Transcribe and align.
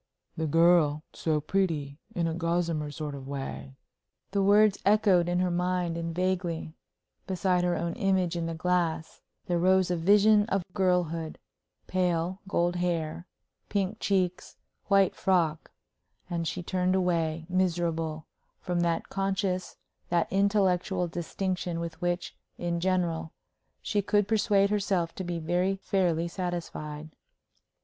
"The 0.35 0.47
girl 0.47 1.03
so 1.13 1.39
pretty, 1.39 1.99
in 2.15 2.25
a 2.27 2.33
gossamer 2.33 2.89
sort 2.89 3.13
of 3.13 3.27
way," 3.27 3.75
The 4.31 4.41
words 4.41 4.79
echoed 4.83 5.29
in 5.29 5.37
her 5.37 5.51
mind, 5.51 5.95
and 5.95 6.15
vaguely, 6.15 6.73
beside 7.27 7.63
her 7.63 7.75
own 7.77 7.93
image 7.93 8.35
in 8.35 8.47
the 8.47 8.55
glass, 8.55 9.21
there 9.45 9.59
rose 9.59 9.91
a 9.91 9.95
vision 9.95 10.47
of 10.47 10.63
girlhood 10.73 11.37
pale, 11.85 12.39
gold 12.47 12.77
hair, 12.77 13.27
pink 13.69 13.99
cheeks, 13.99 14.57
white 14.87 15.13
frock 15.15 15.69
and 16.31 16.47
she 16.47 16.63
turned 16.63 16.95
away, 16.95 17.45
miserable, 17.47 18.25
from 18.59 18.79
that 18.79 19.09
conscious, 19.09 19.77
that 20.09 20.25
intellectual 20.33 21.07
distinction 21.07 21.79
with 21.79 22.01
which, 22.01 22.35
in 22.57 22.79
general, 22.79 23.33
she 23.83 24.01
could 24.01 24.27
persuade 24.27 24.71
herself 24.71 25.13
to 25.13 25.23
be 25.23 25.37
very 25.37 25.75
fairly 25.75 26.27
satisfied. 26.27 27.11